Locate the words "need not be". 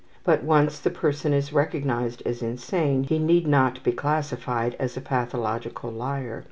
3.19-3.91